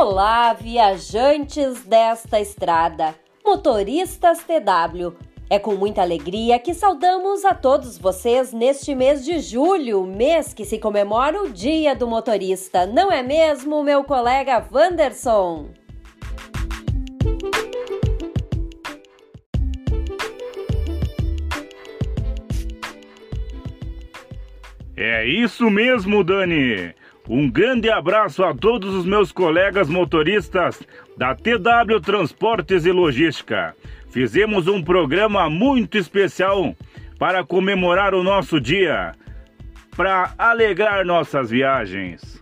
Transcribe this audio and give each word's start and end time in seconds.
Olá, 0.00 0.52
viajantes 0.52 1.82
desta 1.82 2.38
estrada, 2.38 3.16
motoristas 3.44 4.38
TW. 4.44 5.12
É 5.50 5.58
com 5.58 5.74
muita 5.74 6.02
alegria 6.02 6.56
que 6.60 6.72
saudamos 6.72 7.44
a 7.44 7.52
todos 7.52 7.98
vocês 7.98 8.52
neste 8.52 8.94
mês 8.94 9.24
de 9.24 9.40
julho, 9.40 10.04
mês 10.04 10.54
que 10.54 10.64
se 10.64 10.78
comemora 10.78 11.42
o 11.42 11.50
Dia 11.50 11.96
do 11.96 12.06
Motorista, 12.06 12.86
não 12.86 13.10
é 13.10 13.24
mesmo, 13.24 13.82
meu 13.82 14.04
colega 14.04 14.64
Wanderson? 14.72 15.66
É 24.96 25.26
isso 25.26 25.68
mesmo, 25.68 26.22
Dani. 26.22 26.94
Um 27.28 27.50
grande 27.50 27.90
abraço 27.90 28.42
a 28.42 28.54
todos 28.54 28.94
os 28.94 29.04
meus 29.04 29.30
colegas 29.30 29.86
motoristas 29.86 30.82
da 31.14 31.34
TW 31.34 32.00
Transportes 32.02 32.86
e 32.86 32.90
Logística. 32.90 33.76
Fizemos 34.08 34.66
um 34.66 34.82
programa 34.82 35.50
muito 35.50 35.98
especial 35.98 36.74
para 37.18 37.44
comemorar 37.44 38.14
o 38.14 38.22
nosso 38.22 38.58
dia, 38.58 39.12
para 39.94 40.32
alegrar 40.38 41.04
nossas 41.04 41.50
viagens. 41.50 42.40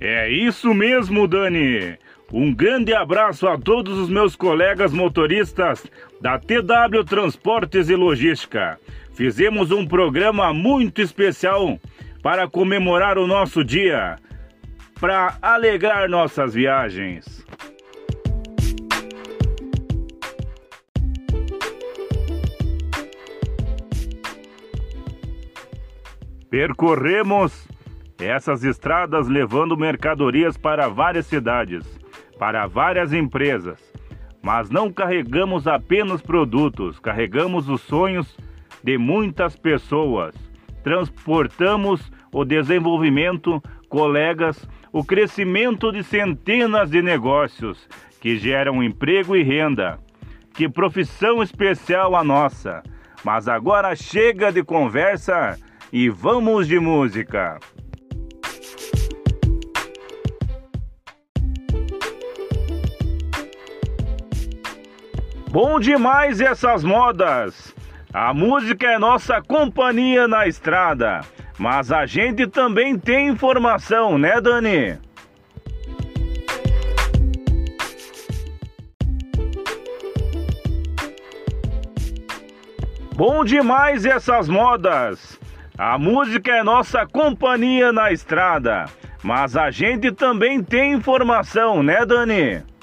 É 0.00 0.28
isso 0.28 0.74
mesmo, 0.74 1.28
Dani. 1.28 1.96
Um 2.36 2.52
grande 2.52 2.92
abraço 2.92 3.46
a 3.46 3.56
todos 3.56 3.96
os 3.96 4.10
meus 4.10 4.34
colegas 4.34 4.92
motoristas 4.92 5.86
da 6.20 6.36
TW 6.36 7.04
Transportes 7.06 7.88
e 7.88 7.94
Logística. 7.94 8.76
Fizemos 9.12 9.70
um 9.70 9.86
programa 9.86 10.52
muito 10.52 11.00
especial 11.00 11.78
para 12.24 12.48
comemorar 12.48 13.18
o 13.18 13.28
nosso 13.28 13.62
dia, 13.62 14.16
para 15.00 15.38
alegrar 15.40 16.08
nossas 16.08 16.54
viagens. 16.54 17.46
Percorremos 26.50 27.68
essas 28.18 28.64
estradas 28.64 29.28
levando 29.28 29.76
mercadorias 29.76 30.56
para 30.56 30.88
várias 30.88 31.26
cidades 31.26 32.02
para 32.38 32.66
várias 32.66 33.12
empresas. 33.12 33.78
Mas 34.42 34.68
não 34.68 34.92
carregamos 34.92 35.66
apenas 35.66 36.20
produtos, 36.20 36.98
carregamos 36.98 37.68
os 37.68 37.80
sonhos 37.80 38.36
de 38.82 38.98
muitas 38.98 39.56
pessoas. 39.56 40.34
Transportamos 40.82 42.12
o 42.30 42.44
desenvolvimento, 42.44 43.62
colegas, 43.88 44.68
o 44.92 45.02
crescimento 45.02 45.90
de 45.90 46.02
centenas 46.02 46.90
de 46.90 47.00
negócios 47.00 47.88
que 48.20 48.36
geram 48.36 48.82
emprego 48.82 49.36
e 49.36 49.42
renda. 49.42 49.98
Que 50.54 50.68
profissão 50.68 51.42
especial 51.42 52.14
a 52.14 52.22
nossa! 52.22 52.82
Mas 53.24 53.48
agora 53.48 53.96
chega 53.96 54.52
de 54.52 54.62
conversa 54.62 55.58
e 55.92 56.10
vamos 56.10 56.68
de 56.68 56.78
música! 56.78 57.58
Bom 65.54 65.78
demais 65.78 66.40
essas 66.40 66.82
modas! 66.82 67.72
A 68.12 68.34
música 68.34 68.88
é 68.88 68.98
nossa 68.98 69.40
companhia 69.40 70.26
na 70.26 70.48
estrada, 70.48 71.20
mas 71.56 71.92
a 71.92 72.04
gente 72.06 72.44
também 72.48 72.98
tem 72.98 73.28
informação, 73.28 74.18
né, 74.18 74.40
Dani? 74.40 74.98
Bom 83.14 83.44
demais 83.44 84.04
essas 84.04 84.48
modas! 84.48 85.38
A 85.78 85.96
música 85.96 86.50
é 86.50 86.64
nossa 86.64 87.06
companhia 87.06 87.92
na 87.92 88.10
estrada, 88.10 88.86
mas 89.22 89.56
a 89.56 89.70
gente 89.70 90.10
também 90.10 90.60
tem 90.64 90.94
informação, 90.94 91.80
né, 91.80 92.04
Dani? 92.04 92.73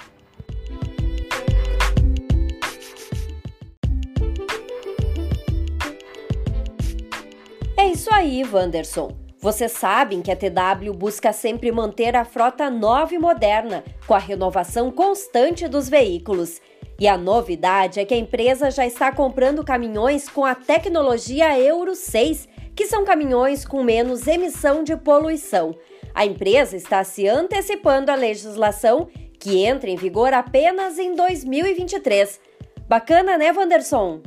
Aí, 8.22 8.44
Wanderson. 8.44 9.10
Vocês 9.40 9.72
sabem 9.72 10.22
que 10.22 10.30
a 10.30 10.36
TW 10.36 10.92
busca 10.94 11.32
sempre 11.32 11.72
manter 11.72 12.14
a 12.14 12.24
frota 12.24 12.70
nova 12.70 13.12
e 13.12 13.18
moderna, 13.18 13.82
com 14.06 14.14
a 14.14 14.18
renovação 14.18 14.92
constante 14.92 15.66
dos 15.66 15.88
veículos. 15.88 16.60
E 17.00 17.08
a 17.08 17.18
novidade 17.18 17.98
é 17.98 18.04
que 18.04 18.14
a 18.14 18.16
empresa 18.16 18.70
já 18.70 18.86
está 18.86 19.10
comprando 19.10 19.64
caminhões 19.64 20.28
com 20.28 20.44
a 20.44 20.54
tecnologia 20.54 21.58
Euro 21.58 21.96
6, 21.96 22.48
que 22.76 22.86
são 22.86 23.04
caminhões 23.04 23.64
com 23.64 23.82
menos 23.82 24.28
emissão 24.28 24.84
de 24.84 24.96
poluição. 24.96 25.74
A 26.14 26.24
empresa 26.24 26.76
está 26.76 27.02
se 27.02 27.26
antecipando 27.26 28.12
à 28.12 28.14
legislação 28.14 29.08
que 29.40 29.64
entra 29.64 29.90
em 29.90 29.96
vigor 29.96 30.32
apenas 30.32 30.96
em 30.96 31.16
2023. 31.16 32.40
Bacana, 32.88 33.36
né, 33.36 33.50
Wanderson? 33.50 34.22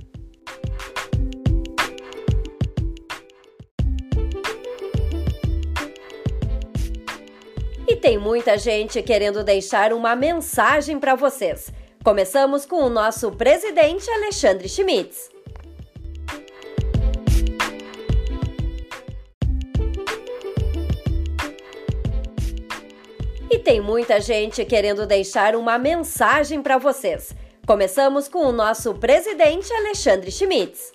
Tem 8.06 8.20
muita 8.20 8.56
gente 8.56 9.02
querendo 9.02 9.44
deixar 9.44 9.92
uma 9.92 10.16
mensagem 10.16 11.00
para 11.00 11.16
vocês. 11.16 11.74
Começamos 12.04 12.64
com 12.64 12.84
o 12.84 12.88
nosso 12.88 13.32
presidente 13.32 14.08
Alexandre 14.12 14.70
Schmitz. 14.70 15.32
E 23.50 23.58
tem 23.58 23.82
muita 23.82 24.22
gente 24.22 24.64
querendo 24.66 25.08
deixar 25.08 25.56
uma 25.56 25.80
mensagem 25.80 26.62
para 26.62 26.78
vocês. 26.78 27.36
Começamos 27.66 28.28
com 28.28 28.46
o 28.46 28.52
nosso 28.52 28.94
presidente 28.94 29.74
Alexandre 29.74 30.32
Schmitz. 30.32 30.95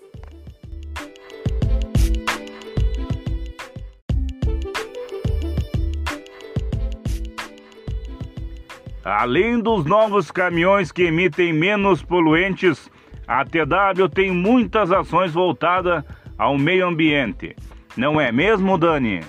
Além 9.05 9.59
dos 9.59 9.87
novos 9.87 10.31
caminhões 10.31 10.93
que 10.93 11.05
emitem 11.05 11.55
menos 11.55 12.03
poluentes, 12.03 12.91
a 13.27 13.45
TW 13.45 14.09
tem 14.13 14.31
muitas 14.31 14.93
ações 14.93 15.33
voltadas 15.33 16.05
ao 16.37 16.59
meio 16.59 16.87
ambiente. 16.87 17.57
Não 17.97 18.21
é 18.21 18.31
mesmo, 18.31 18.77
Dani? 18.77 19.21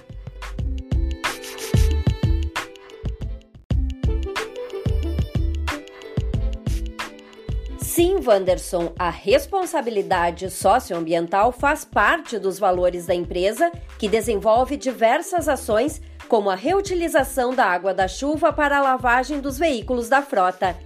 Sim, 7.77 8.17
Wanderson, 8.25 8.93
a 8.97 9.09
responsabilidade 9.09 10.49
socioambiental 10.49 11.51
faz 11.51 11.85
parte 11.85 12.39
dos 12.39 12.57
valores 12.57 13.05
da 13.05 13.13
empresa, 13.13 13.71
que 13.99 14.09
desenvolve 14.09 14.75
diversas 14.75 15.47
ações 15.47 16.01
como 16.31 16.49
a 16.49 16.55
reutilização 16.55 17.53
da 17.53 17.65
água 17.65 17.93
da 17.93 18.07
chuva 18.07 18.53
para 18.53 18.77
a 18.77 18.81
lavagem 18.81 19.41
dos 19.41 19.59
veículos 19.59 20.07
da 20.07 20.21
frota. 20.21 20.77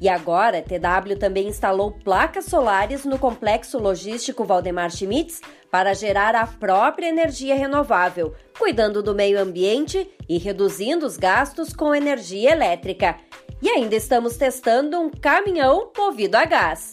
E 0.00 0.08
agora, 0.08 0.58
a 0.58 0.62
TW 0.62 1.18
também 1.18 1.48
instalou 1.48 1.90
placas 1.90 2.44
solares 2.44 3.04
no 3.04 3.18
complexo 3.18 3.80
logístico 3.80 4.44
Valdemar 4.44 4.92
Schmitz 4.92 5.40
para 5.72 5.92
gerar 5.92 6.36
a 6.36 6.46
própria 6.46 7.08
energia 7.08 7.56
renovável, 7.56 8.32
cuidando 8.56 9.02
do 9.02 9.12
meio 9.12 9.40
ambiente 9.40 10.08
e 10.28 10.38
reduzindo 10.38 11.04
os 11.04 11.16
gastos 11.16 11.72
com 11.72 11.92
energia 11.92 12.52
elétrica. 12.52 13.16
E 13.60 13.68
ainda 13.70 13.96
estamos 13.96 14.36
testando 14.36 15.00
um 15.00 15.10
caminhão 15.10 15.90
movido 15.98 16.36
a 16.36 16.44
gás. 16.44 16.92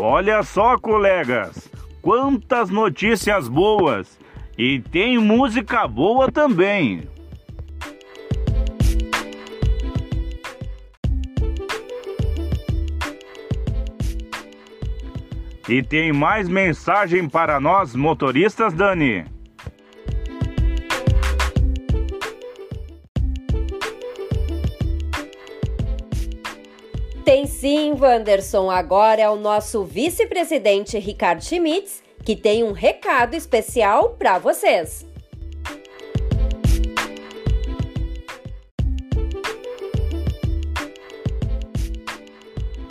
Olha 0.00 0.44
só, 0.44 0.78
colegas, 0.78 1.68
quantas 2.00 2.70
notícias 2.70 3.48
boas! 3.48 4.16
E 4.56 4.78
tem 4.78 5.18
música 5.18 5.88
boa 5.88 6.30
também. 6.30 7.08
E 15.68 15.82
tem 15.82 16.12
mais 16.12 16.48
mensagem 16.48 17.28
para 17.28 17.58
nós 17.58 17.96
motoristas, 17.96 18.72
Dani? 18.72 19.37
Wanderson. 27.98 28.70
Agora 28.70 29.20
é 29.20 29.28
o 29.28 29.36
nosso 29.36 29.84
vice-presidente 29.84 30.98
Ricardo 30.98 31.42
Schmitz 31.42 32.02
que 32.24 32.36
tem 32.36 32.62
um 32.62 32.72
recado 32.72 33.34
especial 33.34 34.10
para 34.10 34.38
vocês. 34.38 35.06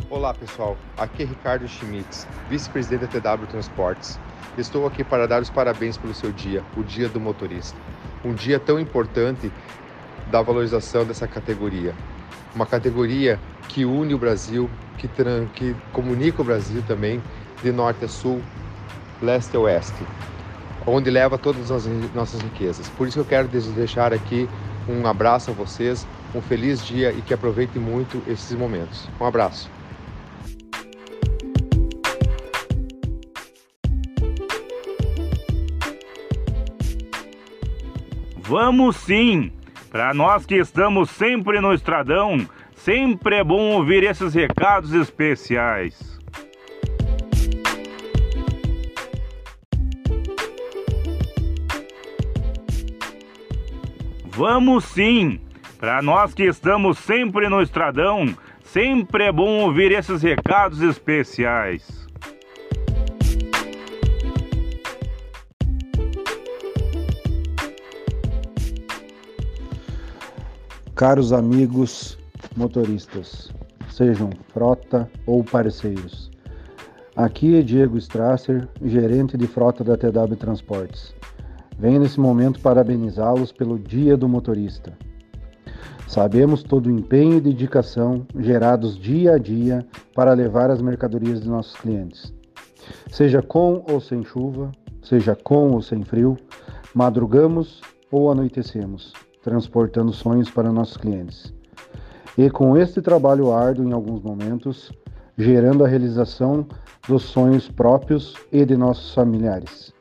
Olá 0.09 0.33
pessoal, 0.33 0.75
aqui 0.97 1.21
é 1.21 1.25
Ricardo 1.25 1.67
Schmitz, 1.67 2.27
vice-presidente 2.49 3.19
da 3.19 3.37
TW 3.37 3.45
Transportes. 3.45 4.19
Estou 4.57 4.87
aqui 4.87 5.03
para 5.03 5.27
dar 5.27 5.41
os 5.41 5.49
parabéns 5.49 5.97
pelo 5.97 6.15
seu 6.15 6.31
dia, 6.31 6.63
o 6.75 6.83
Dia 6.83 7.07
do 7.07 7.19
Motorista. 7.19 7.77
Um 8.25 8.33
dia 8.33 8.59
tão 8.59 8.79
importante 8.79 9.51
da 10.31 10.41
valorização 10.41 11.05
dessa 11.05 11.27
categoria. 11.27 11.93
Uma 12.57 12.65
categoria 12.65 13.39
que 13.69 13.85
une 13.85 14.15
o 14.15 14.17
Brasil, 14.17 14.67
que, 14.97 15.07
que 15.53 15.75
comunica 15.93 16.41
o 16.41 16.43
Brasil 16.43 16.83
também, 16.87 17.21
de 17.61 17.71
norte 17.71 18.03
a 18.03 18.07
sul, 18.07 18.41
leste 19.21 19.55
a 19.55 19.59
oeste, 19.59 20.03
onde 20.83 21.11
leva 21.11 21.37
todas 21.37 21.69
as 21.69 21.85
nossas 22.15 22.41
riquezas. 22.41 22.89
Por 22.89 23.07
isso 23.07 23.19
eu 23.19 23.25
quero 23.25 23.47
deixar 23.47 24.11
aqui 24.11 24.49
um 24.89 25.05
abraço 25.05 25.51
a 25.51 25.53
vocês, 25.53 26.07
um 26.33 26.41
feliz 26.41 26.83
dia 26.83 27.11
e 27.11 27.21
que 27.21 27.31
aproveitem 27.31 27.79
muito 27.79 28.23
esses 28.27 28.57
momentos. 28.57 29.07
Um 29.21 29.25
abraço. 29.27 29.69
Vamos 38.41 38.95
sim! 38.95 39.56
Para 39.97 40.13
nós 40.13 40.45
que 40.45 40.53
estamos 40.53 41.09
sempre 41.09 41.59
no 41.59 41.73
estradão, 41.73 42.47
sempre 42.75 43.37
é 43.37 43.43
bom 43.43 43.71
ouvir 43.71 44.03
esses 44.03 44.35
recados 44.35 44.93
especiais. 44.93 46.19
Vamos 54.27 54.85
sim! 54.85 55.41
Para 55.79 55.99
nós 56.03 56.31
que 56.31 56.43
estamos 56.43 56.99
sempre 56.99 57.49
no 57.49 57.59
estradão, 57.59 58.37
sempre 58.65 59.23
é 59.23 59.31
bom 59.31 59.61
ouvir 59.63 59.91
esses 59.91 60.21
recados 60.21 60.79
especiais. 60.79 62.07
Caros 70.97 71.31
amigos 71.31 72.17
motoristas, 72.55 73.51
sejam 73.87 74.31
frota 74.47 75.07
ou 75.27 75.43
parceiros. 75.43 76.31
Aqui 77.15 77.55
é 77.55 77.61
Diego 77.61 77.99
Strasser, 77.99 78.67
gerente 78.83 79.37
de 79.37 79.45
frota 79.45 79.83
da 79.83 79.95
TW 79.95 80.35
Transportes. 80.35 81.13
Venho 81.77 81.99
nesse 81.99 82.19
momento 82.19 82.59
parabenizá-los 82.61 83.51
pelo 83.51 83.77
Dia 83.77 84.17
do 84.17 84.27
Motorista. 84.27 84.97
Sabemos 86.07 86.63
todo 86.63 86.87
o 86.87 86.91
empenho 86.91 87.37
e 87.37 87.41
dedicação 87.41 88.25
gerados 88.35 88.97
dia 88.97 89.33
a 89.33 89.37
dia 89.37 89.85
para 90.15 90.33
levar 90.33 90.71
as 90.71 90.81
mercadorias 90.81 91.41
de 91.41 91.47
nossos 91.47 91.75
clientes. 91.79 92.33
Seja 93.11 93.43
com 93.43 93.85
ou 93.87 94.01
sem 94.01 94.23
chuva, 94.25 94.71
seja 95.03 95.35
com 95.35 95.73
ou 95.73 95.81
sem 95.83 96.03
frio, 96.03 96.35
madrugamos 96.95 97.81
ou 98.09 98.31
anoitecemos 98.31 99.26
transportando 99.47 100.11
sonhos 100.11 100.49
para 100.49 100.73
nossos 100.73 100.97
clientes. 100.97 101.53
E 102.37 102.49
com 102.49 102.75
este 102.75 103.01
trabalho 103.01 103.53
árduo 103.53 103.87
em 103.87 103.93
alguns 103.93 104.21
momentos, 104.21 104.91
gerando 105.37 105.85
a 105.85 105.87
realização 105.87 106.67
dos 107.07 107.23
sonhos 107.23 107.69
próprios 107.69 108.35
e 108.51 108.65
de 108.65 108.75
nossos 108.75 109.13
familiares. 109.13 109.93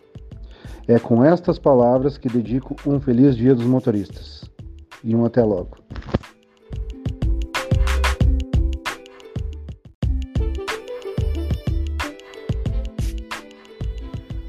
É 0.89 0.99
com 0.99 1.25
estas 1.25 1.61
palavras 1.61 2.19
que 2.19 2.29
dedico 2.29 2.75
um 2.85 2.99
feliz 2.99 3.37
Dia 3.37 3.55
dos 3.55 3.65
Motoristas. 3.65 4.51
E 5.05 5.15
um 5.15 5.25
até 5.25 5.45
logo. 5.45 5.77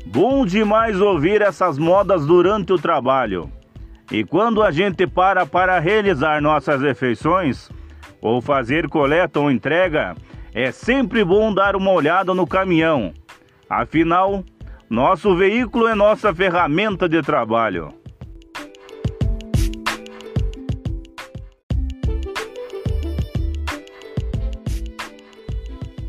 Bom 0.08 0.44
demais 0.44 1.00
ouvir 1.00 1.44
essas 1.44 1.78
modas 1.78 2.26
durante 2.26 2.74
o 2.74 2.80
trabalho. 2.80 3.57
E 4.12 4.24
quando 4.24 4.64
a 4.64 4.72
gente 4.72 5.06
para 5.06 5.46
para 5.46 5.80
realizar 5.80 6.42
nossas 6.42 6.82
refeições, 6.82 7.70
ou 8.22 8.42
fazer 8.42 8.88
coleta 8.88 9.40
ou 9.40 9.52
entrega, 9.52 10.16
é 10.54 10.72
sempre 10.72 11.24
bom 11.24 11.54
dar 11.54 11.76
uma 11.76 11.92
olhada 11.92 12.34
no 12.34 12.48
caminhão. 12.48 13.14
Afinal, 13.70 14.44
nosso 14.90 15.36
veículo 15.36 15.88
é 15.88 15.94
nossa 15.94 16.34
ferramenta 16.34 17.10
de 17.10 17.22
trabalho. 17.22 17.94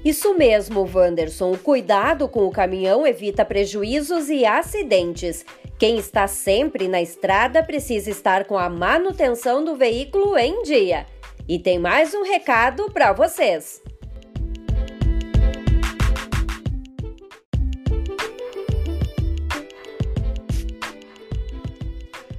Isso 0.04 0.32
mesmo, 0.38 0.88
Wanderson. 0.90 1.52
O 1.52 1.58
cuidado 1.58 2.28
com 2.28 2.46
o 2.46 2.50
caminhão 2.50 3.06
evita 3.06 3.44
prejuízos 3.44 4.30
e 4.30 4.46
acidentes. 4.46 5.44
Quem 5.78 5.96
está 5.96 6.26
sempre 6.26 6.88
na 6.88 7.00
estrada 7.00 7.62
precisa 7.62 8.10
estar 8.10 8.46
com 8.46 8.58
a 8.58 8.68
manutenção 8.68 9.64
do 9.64 9.76
veículo 9.76 10.36
em 10.36 10.64
dia. 10.64 11.06
E 11.48 11.56
tem 11.56 11.78
mais 11.78 12.12
um 12.14 12.24
recado 12.24 12.90
para 12.90 13.12
vocês. 13.12 13.80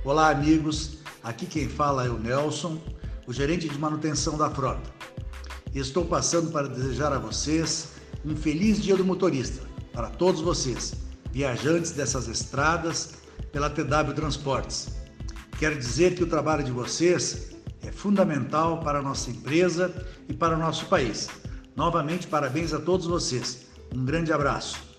Olá, 0.04 0.32
amigos. 0.32 0.98
Aqui 1.24 1.46
quem 1.46 1.70
fala 1.70 2.06
é 2.06 2.10
o 2.10 2.20
Nelson, 2.20 2.78
o 3.26 3.32
gerente 3.32 3.70
de 3.70 3.80
manutenção 3.80 4.38
da 4.38 4.50
frota. 4.50 4.92
Estou 5.74 6.04
passando 6.04 6.52
para 6.52 6.68
desejar 6.68 7.14
a 7.14 7.20
vocês 7.20 7.94
um 8.26 8.36
feliz 8.36 8.84
Dia 8.84 8.98
do 8.98 9.06
Motorista 9.06 9.66
para 9.94 10.10
todos 10.10 10.42
vocês, 10.42 10.94
viajantes 11.32 11.92
dessas 11.92 12.28
estradas 12.28 13.19
pela 13.52 13.70
TW 13.70 14.14
Transportes. 14.16 14.90
Quero 15.58 15.78
dizer 15.78 16.16
que 16.16 16.24
o 16.24 16.28
trabalho 16.28 16.64
de 16.64 16.72
vocês 16.72 17.56
é 17.84 17.92
fundamental 17.92 18.80
para 18.80 19.00
a 19.00 19.02
nossa 19.02 19.30
empresa 19.30 20.06
e 20.28 20.34
para 20.34 20.56
o 20.56 20.60
nosso 20.60 20.86
país. 20.86 21.30
Novamente, 21.76 22.28
parabéns 22.28 22.74
a 22.74 22.80
todos 22.80 23.08
vocês. 23.08 23.68
Um 23.94 24.06
grande 24.06 24.32
abraço. 24.32 24.90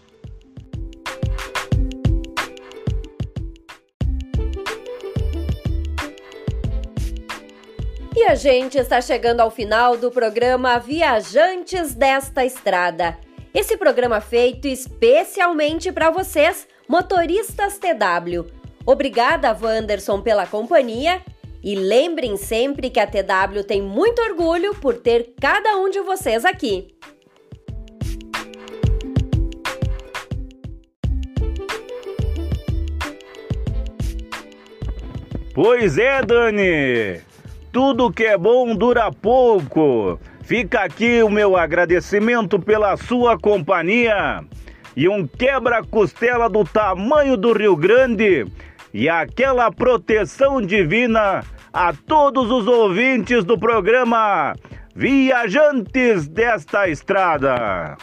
E 8.17 8.25
a 8.25 8.35
gente 8.35 8.77
está 8.77 9.01
chegando 9.01 9.41
ao 9.41 9.51
final 9.51 9.97
do 9.97 10.11
programa 10.11 10.79
Viajantes 10.79 11.95
desta 11.95 12.45
Estrada. 12.45 13.17
Esse 13.55 13.77
programa 13.77 14.21
feito 14.21 14.69
especialmente 14.69 15.91
para 15.91 16.11
vocês 16.11 16.69
Motoristas 16.91 17.79
TW. 17.79 18.51
Obrigada, 18.85 19.57
Wanderson, 19.57 20.21
pela 20.23 20.45
companhia 20.45 21.23
e 21.63 21.77
lembrem 21.77 22.37
sempre 22.37 22.91
que 22.91 22.99
a 22.99 23.07
TW 23.07 23.63
tem 23.65 23.81
muito 23.81 24.21
orgulho 24.21 24.75
por 24.75 24.97
ter 24.97 25.33
cada 25.41 25.77
um 25.77 25.89
de 25.89 26.01
vocês 26.01 26.45
aqui. 26.45 26.89
Pois 35.55 35.97
é, 35.97 36.23
Dani! 36.23 37.21
Tudo 37.71 38.13
que 38.13 38.25
é 38.25 38.37
bom 38.37 38.75
dura 38.75 39.13
pouco. 39.13 40.19
Fica 40.43 40.81
aqui 40.81 41.23
o 41.23 41.31
meu 41.31 41.57
agradecimento 41.57 42.59
pela 42.59 42.97
sua 42.97 43.39
companhia 43.39 44.45
e 44.97 45.09
um 45.09 45.27
quebra-costela 45.27 46.49
do 46.49 46.65
tamanho 46.65 47.37
do 47.37 47.53
Rio 47.53 47.77
Grande 47.77 48.47
e 48.93 49.09
aquela 49.09 49.71
proteção 49.71 50.61
divina 50.61 51.45
a 51.73 51.93
todos 51.93 52.51
os 52.51 52.67
ouvintes 52.67 53.45
do 53.45 53.59
programa 53.59 54.55
Viajantes 54.95 56.29
desta 56.29 56.89
Estrada. 56.89 57.97